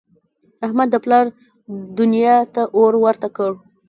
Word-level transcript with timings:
احمد 0.65 0.87
د 0.91 0.95
پلار 1.03 1.25
دونیا 1.97 2.35
ته 2.53 2.61
اور 2.77 2.93
ورته 3.03 3.27
کړ. 3.35 3.51